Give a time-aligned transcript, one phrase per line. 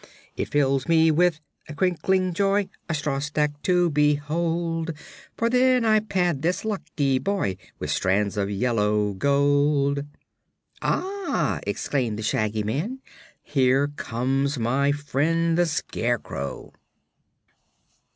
[0.35, 1.39] It fills me with
[1.69, 4.93] a crunkling joy A straw stack to behold,
[5.37, 10.05] For then I pad this lucky boy With strands of yellow gold."
[10.81, 12.99] "Ah!" exclaimed the Shaggy Man;
[13.43, 16.73] "here comes my friend the Scarecrow."